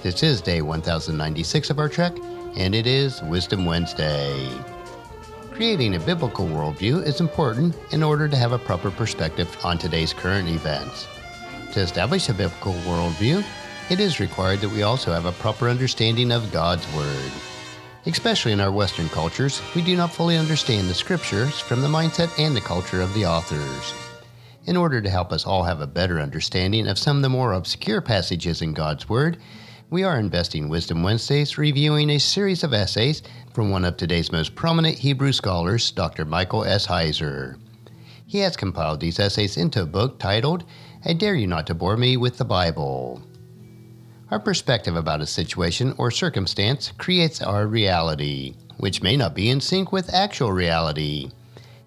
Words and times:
This 0.00 0.22
is 0.22 0.40
day 0.40 0.62
1096 0.62 1.70
of 1.70 1.80
our 1.80 1.88
trek, 1.88 2.16
and 2.56 2.72
it 2.72 2.86
is 2.86 3.20
Wisdom 3.22 3.66
Wednesday. 3.66 4.48
Creating 5.50 5.96
a 5.96 5.98
biblical 5.98 6.46
worldview 6.46 7.04
is 7.04 7.20
important 7.20 7.74
in 7.90 8.04
order 8.04 8.28
to 8.28 8.36
have 8.36 8.52
a 8.52 8.60
proper 8.60 8.92
perspective 8.92 9.48
on 9.64 9.76
today's 9.76 10.12
current 10.12 10.48
events. 10.48 11.08
To 11.72 11.80
establish 11.80 12.28
a 12.28 12.32
biblical 12.32 12.74
worldview, 12.74 13.44
it 13.90 13.98
is 13.98 14.20
required 14.20 14.60
that 14.60 14.68
we 14.68 14.84
also 14.84 15.12
have 15.12 15.24
a 15.24 15.32
proper 15.32 15.68
understanding 15.68 16.30
of 16.30 16.52
God's 16.52 16.86
Word. 16.94 17.32
Especially 18.06 18.52
in 18.52 18.60
our 18.60 18.70
Western 18.70 19.08
cultures, 19.08 19.60
we 19.74 19.82
do 19.82 19.96
not 19.96 20.12
fully 20.12 20.36
understand 20.36 20.88
the 20.88 20.94
Scriptures 20.94 21.58
from 21.58 21.82
the 21.82 21.88
mindset 21.88 22.30
and 22.38 22.54
the 22.54 22.60
culture 22.60 23.00
of 23.00 23.12
the 23.14 23.26
authors. 23.26 23.94
In 24.66 24.76
order 24.76 25.02
to 25.02 25.10
help 25.10 25.32
us 25.32 25.44
all 25.44 25.64
have 25.64 25.80
a 25.80 25.88
better 25.88 26.20
understanding 26.20 26.86
of 26.86 27.00
some 27.00 27.16
of 27.16 27.22
the 27.22 27.28
more 27.28 27.54
obscure 27.54 28.00
passages 28.00 28.62
in 28.62 28.74
God's 28.74 29.08
Word, 29.08 29.38
we 29.90 30.04
are 30.04 30.18
investing 30.18 30.68
Wisdom 30.68 31.02
Wednesdays 31.02 31.56
reviewing 31.56 32.10
a 32.10 32.18
series 32.18 32.62
of 32.62 32.74
essays 32.74 33.22
from 33.54 33.70
one 33.70 33.86
of 33.86 33.96
today's 33.96 34.30
most 34.30 34.54
prominent 34.54 34.98
Hebrew 34.98 35.32
scholars, 35.32 35.90
Dr. 35.92 36.26
Michael 36.26 36.64
S. 36.64 36.86
Heiser. 36.86 37.58
He 38.26 38.40
has 38.40 38.54
compiled 38.54 39.00
these 39.00 39.18
essays 39.18 39.56
into 39.56 39.82
a 39.82 39.86
book 39.86 40.18
titled, 40.18 40.64
I 41.06 41.14
Dare 41.14 41.34
You 41.34 41.46
Not 41.46 41.66
to 41.68 41.74
Bore 41.74 41.96
Me 41.96 42.18
with 42.18 42.36
the 42.36 42.44
Bible. 42.44 43.22
Our 44.30 44.38
perspective 44.38 44.94
about 44.94 45.22
a 45.22 45.26
situation 45.26 45.94
or 45.96 46.10
circumstance 46.10 46.92
creates 46.98 47.40
our 47.40 47.66
reality, 47.66 48.56
which 48.76 49.02
may 49.02 49.16
not 49.16 49.34
be 49.34 49.48
in 49.48 49.58
sync 49.58 49.90
with 49.90 50.12
actual 50.12 50.52
reality. 50.52 51.30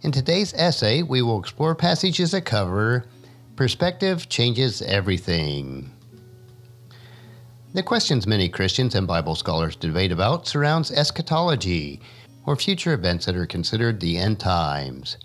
In 0.01 0.11
today's 0.11 0.55
essay, 0.55 1.03
we 1.03 1.21
will 1.21 1.39
explore 1.39 1.75
passages 1.75 2.31
that 2.31 2.45
cover 2.45 3.05
Perspective 3.55 4.27
Changes 4.27 4.81
Everything. 4.81 5.91
The 7.73 7.81
questions 7.81 8.27
many 8.27 8.49
Christians 8.49 8.95
and 8.95 9.07
Bible 9.07 9.33
scholars 9.33 9.77
debate 9.77 10.11
about 10.11 10.45
surrounds 10.45 10.91
eschatology, 10.91 12.01
or 12.45 12.57
future 12.57 12.91
events 12.91 13.25
that 13.25 13.35
are 13.37 13.45
considered 13.45 14.01
the 14.01 14.17
end 14.17 14.41
times. 14.41 15.15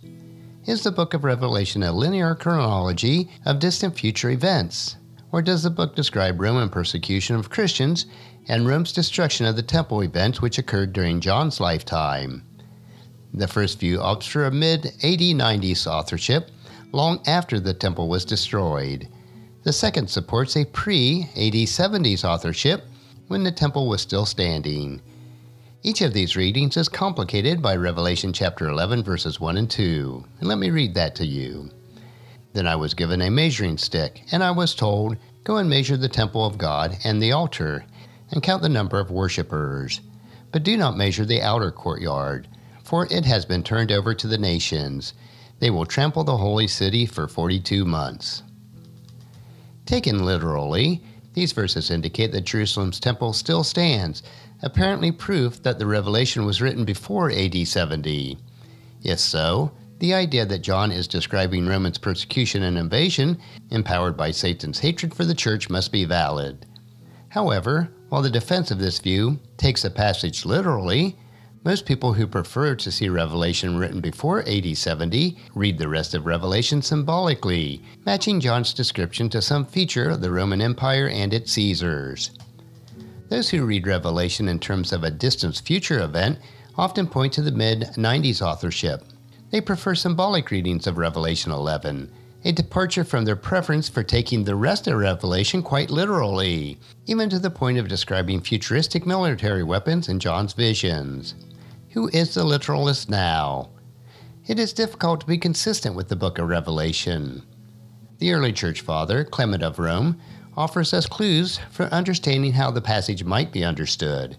Is 0.65 0.85
the 0.85 0.93
book 0.93 1.13
of 1.13 1.25
Revelation 1.25 1.83
a 1.83 1.91
linear 1.91 2.37
chronology 2.37 3.29
of 3.45 3.59
distant 3.59 3.99
future 3.99 4.31
events? 4.31 4.95
Or 5.33 5.43
does 5.43 5.65
the 5.65 5.71
book 5.71 5.97
describe 5.97 6.41
Roman 6.41 6.69
persecution 6.69 7.35
of 7.35 7.51
Christians 7.51 8.07
and 8.47 8.65
Rome's 8.65 8.93
destruction 8.93 9.45
of 9.45 9.57
the 9.57 9.63
temple 9.63 10.03
events 10.03 10.41
which 10.41 10.57
occurred 10.57 10.93
during 10.93 11.19
John's 11.19 11.59
lifetime? 11.59 12.45
The 13.35 13.49
first 13.49 13.81
view 13.81 13.99
opts 13.99 14.29
for 14.29 14.45
a 14.45 14.53
mid 14.53 14.87
AD 14.87 15.19
90s 15.19 15.89
authorship, 15.89 16.53
long 16.93 17.21
after 17.27 17.59
the 17.59 17.75
temple 17.75 18.09
was 18.09 18.25
destroyed. 18.25 19.09
The 19.67 19.73
second 19.73 20.09
supports 20.09 20.57
a 20.57 20.65
pre 20.65 21.23
AD 21.35 21.55
70s 21.67 22.23
authorship 22.23 22.85
when 23.27 23.43
the 23.43 23.51
temple 23.51 23.89
was 23.89 24.01
still 24.01 24.25
standing. 24.25 25.03
Each 25.83 26.03
of 26.03 26.13
these 26.13 26.37
readings 26.37 26.77
is 26.77 26.89
complicated 26.89 27.61
by 27.61 27.75
Revelation 27.75 28.33
chapter 28.33 28.69
11, 28.69 29.03
verses 29.03 29.41
1 29.41 29.57
and 29.57 29.69
2. 29.69 30.25
And 30.39 30.49
let 30.49 30.59
me 30.59 30.71
read 30.71 30.95
that 30.95 31.17
to 31.17 31.27
you. 31.27 31.69
Then 32.53 32.69
I 32.69 32.77
was 32.77 32.95
given 32.95 33.21
a 33.21 33.29
measuring 33.29 33.77
stick, 33.77 34.23
and 34.31 34.45
I 34.45 34.53
was 34.53 34.73
told, 34.73 35.17
Go 35.43 35.57
and 35.57 35.69
measure 35.69 35.97
the 35.97 36.09
temple 36.09 36.47
of 36.47 36.59
God 36.59 36.97
and 37.03 37.21
the 37.21 37.33
altar, 37.33 37.85
and 38.31 38.45
count 38.45 38.63
the 38.63 38.69
number 38.69 39.01
of 39.01 39.11
worshippers. 39.11 40.01
But 40.53 40.63
do 40.63 40.77
not 40.77 40.97
measure 40.97 41.25
the 41.25 41.43
outer 41.43 41.73
courtyard, 41.73 42.47
for 42.85 43.09
it 43.11 43.25
has 43.25 43.45
been 43.45 43.65
turned 43.65 43.91
over 43.91 44.15
to 44.15 44.29
the 44.29 44.39
nations. 44.39 45.15
They 45.59 45.71
will 45.71 45.87
trample 45.87 46.23
the 46.23 46.37
holy 46.37 46.69
city 46.69 47.05
for 47.05 47.27
42 47.27 47.85
months. 47.85 48.45
Taken 49.87 50.25
literally, 50.25 51.03
these 51.35 51.53
verses 51.53 51.91
indicate 51.91 52.33
that 52.33 52.45
Jerusalem's 52.45 52.99
temple 52.99 53.33
still 53.33 53.63
stands, 53.63 54.23
apparently 54.63 55.13
proof 55.13 55.63
that 55.63 55.79
the 55.79 55.87
revelation 55.87 56.45
was 56.45 56.61
written 56.61 56.85
before 56.85 57.31
AD 57.31 57.67
70. 57.67 58.37
If 59.03 59.21
so, 59.21 59.71
the 59.99 60.13
idea 60.13 60.45
that 60.45 60.59
John 60.59 60.91
is 60.91 61.07
describing 61.07 61.67
Romans' 61.67 61.99
persecution 61.99 62.65
and 62.65 62.77
invasion, 62.77 63.39
empowered 63.71 64.17
by 64.17 64.31
Satan's 64.31 64.81
hatred 64.81 65.15
for 65.15 65.25
the 65.25 65.35
church, 65.35 65.71
must 65.71 65.93
be 65.93 66.05
valid. 66.05 66.67
However, 67.29 67.91
while 68.09 68.23
the 68.23 68.31
defense 68.31 68.71
of 68.71 68.79
this 68.79 68.99
view 68.99 69.39
takes 69.57 69.83
the 69.83 69.91
passage 69.91 70.45
literally, 70.45 71.17
most 71.67 71.85
people 71.85 72.13
who 72.13 72.29
prefer 72.29 72.77
to 72.77 72.93
see 72.93 73.09
Revelation 73.09 73.77
written 73.77 74.01
before 74.01 74.49
AD 74.49 74.79
70 74.79 75.37
read 75.57 75.77
the 75.77 75.89
rest 75.89 76.15
of 76.15 76.25
Revelation 76.25 76.81
symbolically, 76.81 77.83
matching 78.05 78.39
John's 78.39 78.73
description 78.73 79.29
to 79.31 79.43
some 79.43 79.65
feature 79.65 80.11
of 80.11 80.21
the 80.21 80.31
Roman 80.31 80.61
Empire 80.61 81.09
and 81.09 81.35
its 81.35 81.51
Caesars. 81.51 82.31
Those 83.31 83.51
who 83.51 83.67
read 83.67 83.85
Revelation 83.85 84.47
in 84.47 84.61
terms 84.61 84.93
of 84.93 85.03
a 85.03 85.11
distant 85.11 85.57
future 85.59 85.99
event 85.99 86.39
often 86.79 87.09
point 87.09 87.33
to 87.33 87.43
the 87.43 87.51
mid 87.51 87.81
90s 87.97 88.41
authorship. 88.41 89.03
They 89.51 89.61
prefer 89.61 89.97
symbolic 89.97 90.53
readings 90.53 90.87
of 90.87 90.99
Revelation 90.99 91.51
11, 91.51 92.13
a 92.45 92.53
departure 92.53 93.03
from 93.03 93.25
their 93.25 93.35
preference 93.35 93.89
for 93.89 94.05
taking 94.05 94.45
the 94.45 94.55
rest 94.55 94.87
of 94.87 94.99
Revelation 94.99 95.65
quite 95.65 95.91
literally, 95.91 96.79
even 97.07 97.29
to 97.29 97.41
the 97.41 97.51
point 97.51 97.77
of 97.77 97.89
describing 97.89 98.41
futuristic 98.41 99.05
military 99.05 99.65
weapons 99.65 100.09
in 100.09 100.21
John's 100.21 100.53
visions. 100.53 101.35
Who 101.97 102.11
is 102.13 102.35
the 102.35 102.45
literalist 102.45 103.09
now? 103.09 103.71
It 104.47 104.59
is 104.59 104.75
difficult 104.75 105.21
to 105.21 105.27
be 105.27 105.39
consistent 105.39 105.97
with 105.97 106.09
the 106.09 106.15
book 106.15 106.39
of 106.39 106.47
Revelation. 106.47 107.43
The 108.19 108.35
early 108.35 108.53
church 108.53 108.83
father, 108.83 109.25
Clement 109.25 109.63
of 109.63 109.79
Rome, 109.79 110.21
offers 110.59 110.93
us 110.93 111.07
clues 111.07 111.59
for 111.71 111.85
understanding 111.85 112.53
how 112.53 112.71
the 112.71 112.83
passage 112.83 113.25
might 113.25 113.51
be 113.51 113.65
understood. 113.65 114.37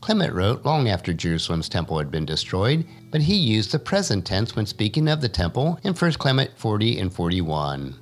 Clement 0.00 0.34
wrote 0.34 0.64
long 0.64 0.88
after 0.88 1.12
Jerusalem's 1.12 1.68
temple 1.68 1.96
had 1.96 2.10
been 2.10 2.26
destroyed, 2.26 2.84
but 3.12 3.22
he 3.22 3.36
used 3.36 3.70
the 3.70 3.78
present 3.78 4.26
tense 4.26 4.56
when 4.56 4.66
speaking 4.66 5.06
of 5.06 5.20
the 5.20 5.28
temple 5.28 5.78
in 5.84 5.94
1 5.94 6.12
Clement 6.14 6.50
40 6.56 6.98
and 6.98 7.12
41. 7.12 7.94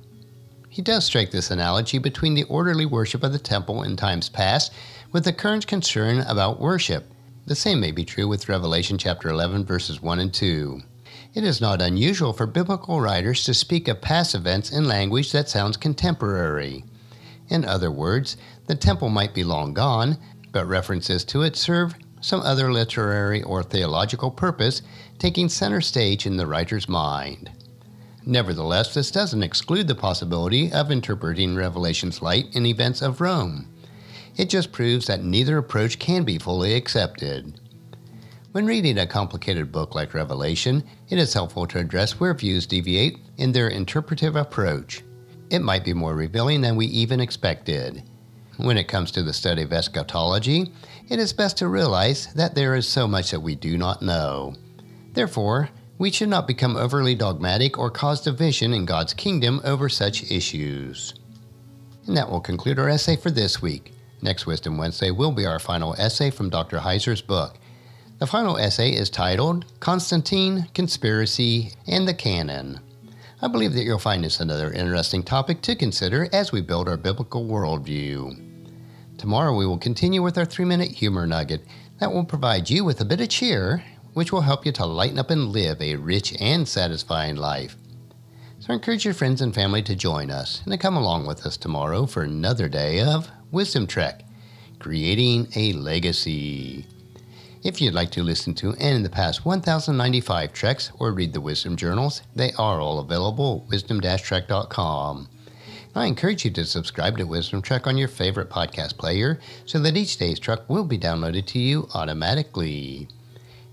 He 0.67 0.81
does 0.81 1.05
strike 1.05 1.29
this 1.29 1.51
analogy 1.51 1.99
between 1.99 2.33
the 2.33 2.45
orderly 2.45 2.87
worship 2.87 3.21
of 3.23 3.33
the 3.33 3.37
temple 3.37 3.83
in 3.83 3.95
times 3.95 4.29
past 4.29 4.73
with 5.11 5.25
the 5.25 5.33
current 5.33 5.67
concern 5.67 6.21
about 6.21 6.59
worship. 6.59 7.05
The 7.49 7.55
same 7.55 7.79
may 7.79 7.89
be 7.89 8.05
true 8.05 8.27
with 8.27 8.47
Revelation 8.47 8.99
chapter 8.99 9.27
11, 9.27 9.65
verses 9.65 10.03
1 10.03 10.19
and 10.19 10.31
2. 10.31 10.83
It 11.33 11.43
is 11.43 11.59
not 11.59 11.81
unusual 11.81 12.31
for 12.31 12.45
biblical 12.45 13.01
writers 13.01 13.43
to 13.45 13.55
speak 13.55 13.87
of 13.87 14.01
past 14.01 14.35
events 14.35 14.71
in 14.71 14.87
language 14.87 15.31
that 15.31 15.49
sounds 15.49 15.75
contemporary. 15.75 16.83
In 17.47 17.65
other 17.65 17.89
words, 17.89 18.37
the 18.67 18.75
temple 18.75 19.09
might 19.09 19.33
be 19.33 19.43
long 19.43 19.73
gone, 19.73 20.19
but 20.51 20.67
references 20.67 21.25
to 21.25 21.41
it 21.41 21.55
serve 21.55 21.95
some 22.21 22.41
other 22.41 22.71
literary 22.71 23.41
or 23.41 23.63
theological 23.63 24.29
purpose, 24.29 24.83
taking 25.17 25.49
center 25.49 25.81
stage 25.81 26.27
in 26.27 26.37
the 26.37 26.45
writer's 26.45 26.87
mind. 26.87 27.49
Nevertheless, 28.27 28.93
this 28.93 29.09
doesn't 29.09 29.41
exclude 29.41 29.87
the 29.87 29.95
possibility 29.95 30.71
of 30.71 30.91
interpreting 30.91 31.55
Revelation's 31.55 32.21
light 32.21 32.45
in 32.53 32.67
events 32.67 33.01
of 33.01 33.19
Rome. 33.19 33.73
It 34.37 34.49
just 34.49 34.71
proves 34.71 35.07
that 35.07 35.23
neither 35.23 35.57
approach 35.57 35.99
can 35.99 36.23
be 36.23 36.37
fully 36.37 36.75
accepted. 36.75 37.59
When 38.51 38.65
reading 38.65 38.97
a 38.97 39.05
complicated 39.05 39.71
book 39.71 39.93
like 39.93 40.13
Revelation, 40.13 40.83
it 41.09 41.19
is 41.19 41.33
helpful 41.33 41.67
to 41.67 41.79
address 41.79 42.19
where 42.19 42.33
views 42.33 42.65
deviate 42.65 43.19
in 43.37 43.51
their 43.51 43.67
interpretive 43.67 44.35
approach. 44.35 45.03
It 45.49 45.59
might 45.59 45.83
be 45.83 45.93
more 45.93 46.15
revealing 46.15 46.61
than 46.61 46.75
we 46.75 46.87
even 46.87 47.19
expected. 47.19 48.03
When 48.57 48.77
it 48.77 48.87
comes 48.87 49.11
to 49.11 49.23
the 49.23 49.33
study 49.33 49.61
of 49.61 49.71
eschatology, 49.71 50.71
it 51.09 51.19
is 51.19 51.31
best 51.31 51.57
to 51.59 51.67
realize 51.67 52.33
that 52.33 52.55
there 52.55 52.75
is 52.75 52.87
so 52.87 53.07
much 53.07 53.31
that 53.31 53.39
we 53.39 53.55
do 53.55 53.77
not 53.77 54.01
know. 54.01 54.55
Therefore, 55.13 55.69
we 55.97 56.11
should 56.11 56.29
not 56.29 56.47
become 56.47 56.75
overly 56.75 57.13
dogmatic 57.13 57.77
or 57.77 57.89
cause 57.89 58.21
division 58.21 58.73
in 58.73 58.85
God's 58.85 59.13
kingdom 59.13 59.61
over 59.63 59.89
such 59.89 60.31
issues. 60.31 61.13
And 62.07 62.17
that 62.17 62.31
will 62.31 62.41
conclude 62.41 62.79
our 62.79 62.89
essay 62.89 63.15
for 63.15 63.29
this 63.29 63.61
week. 63.61 63.93
Next 64.21 64.45
Wisdom 64.45 64.77
Wednesday 64.77 65.11
will 65.11 65.31
be 65.31 65.45
our 65.45 65.59
final 65.59 65.95
essay 65.97 66.29
from 66.29 66.49
Dr. 66.49 66.79
Heiser's 66.79 67.21
book. 67.21 67.57
The 68.19 68.27
final 68.27 68.57
essay 68.57 68.91
is 68.91 69.09
titled 69.09 69.65
Constantine, 69.79 70.67
Conspiracy, 70.73 71.71
and 71.87 72.05
the 72.05 72.13
Canon. 72.13 72.81
I 73.41 73.47
believe 73.47 73.71
that 73.73 73.83
you'll 73.83 73.97
find 73.97 74.25
this 74.25 74.41
another 74.41 74.73
interesting 74.73 75.23
topic 75.23 75.61
to 75.61 75.75
consider 75.75 76.27
as 76.33 76.51
we 76.51 76.59
build 76.59 76.89
our 76.89 76.97
biblical 76.97 77.45
worldview. 77.45 78.37
Tomorrow 79.17 79.55
we 79.55 79.65
will 79.65 79.77
continue 79.77 80.21
with 80.21 80.37
our 80.37 80.43
three 80.43 80.65
minute 80.65 80.91
humor 80.91 81.25
nugget 81.25 81.61
that 81.99 82.11
will 82.11 82.25
provide 82.25 82.69
you 82.69 82.83
with 82.83 82.99
a 82.99 83.05
bit 83.05 83.21
of 83.21 83.29
cheer, 83.29 83.85
which 84.13 84.33
will 84.33 84.41
help 84.41 84.65
you 84.65 84.73
to 84.73 84.85
lighten 84.85 85.17
up 85.19 85.29
and 85.29 85.53
live 85.53 85.81
a 85.81 85.95
rich 85.95 86.35
and 86.41 86.67
satisfying 86.67 87.37
life. 87.37 87.77
So 88.59 88.73
I 88.73 88.73
encourage 88.73 89.05
your 89.05 89.13
friends 89.13 89.41
and 89.41 89.55
family 89.55 89.81
to 89.83 89.95
join 89.95 90.29
us 90.29 90.61
and 90.65 90.73
to 90.73 90.77
come 90.77 90.97
along 90.97 91.25
with 91.25 91.45
us 91.45 91.55
tomorrow 91.55 92.05
for 92.05 92.23
another 92.23 92.67
day 92.67 92.99
of 92.99 93.31
Wisdom 93.51 93.87
Trek, 93.87 94.21
creating 94.77 95.47
a 95.55 95.73
legacy. 95.73 96.85
If 97.63 97.81
you'd 97.81 97.95
like 97.95 98.11
to 98.11 98.21
listen 98.21 98.53
to 98.55 98.69
and 98.73 98.97
in 98.97 99.03
the 99.03 99.09
past 99.09 99.43
1095 99.43 100.53
treks 100.53 100.91
or 100.99 101.11
read 101.11 101.33
the 101.33 101.41
wisdom 101.41 101.75
journals, 101.75 102.21
they 102.35 102.51
are 102.59 102.79
all 102.79 102.99
available 102.99 103.63
at 103.63 103.69
wisdom-trek.com. 103.71 105.29
I 105.95 106.05
encourage 106.05 106.45
you 106.45 106.51
to 106.51 106.63
subscribe 106.63 107.17
to 107.17 107.23
Wisdom 107.23 107.63
Trek 107.63 107.87
on 107.87 107.97
your 107.97 108.07
favorite 108.07 108.51
podcast 108.51 108.97
player 108.99 109.39
so 109.65 109.79
that 109.79 109.97
each 109.97 110.17
day's 110.17 110.39
trek 110.39 110.69
will 110.69 110.85
be 110.85 110.99
downloaded 110.99 111.47
to 111.47 111.59
you 111.59 111.87
automatically. 111.95 113.07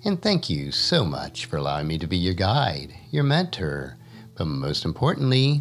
And 0.07 0.23
thank 0.23 0.49
you 0.49 0.73
so 0.73 1.05
much 1.05 1.45
for 1.45 1.59
allowing 1.59 1.87
me 1.87 1.99
to 1.99 2.07
be 2.07 2.17
your 2.17 2.33
guide, 2.33 2.95
your 3.11 3.25
mentor, 3.25 3.99
but 4.39 4.47
most 4.47 4.87
importantly, 4.87 5.61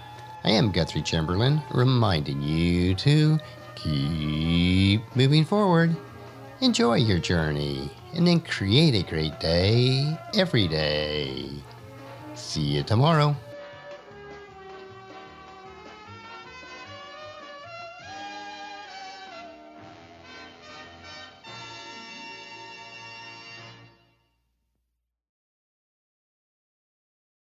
I 0.43 0.51
am 0.51 0.71
Guthrie 0.71 1.03
Chamberlain, 1.03 1.61
reminding 1.71 2.41
you 2.41 2.95
to 2.95 3.39
keep 3.75 5.15
moving 5.15 5.45
forward, 5.45 5.95
enjoy 6.61 6.95
your 6.95 7.19
journey, 7.19 7.91
and 8.13 8.25
then 8.25 8.39
create 8.39 8.95
a 8.95 9.07
great 9.07 9.39
day 9.39 10.17
every 10.33 10.67
day. 10.67 11.47
See 12.33 12.61
you 12.61 12.83
tomorrow. 12.83 13.35